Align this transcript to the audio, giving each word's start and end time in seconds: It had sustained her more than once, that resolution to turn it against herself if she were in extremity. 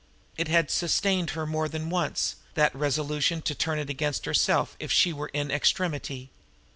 It 0.35 0.47
had 0.47 0.71
sustained 0.71 1.29
her 1.37 1.45
more 1.45 1.69
than 1.69 1.91
once, 1.91 2.37
that 2.55 2.73
resolution 2.73 3.43
to 3.43 3.53
turn 3.53 3.77
it 3.77 3.87
against 3.91 4.25
herself 4.25 4.75
if 4.79 4.91
she 4.91 5.13
were 5.13 5.29
in 5.31 5.51
extremity. 5.51 6.31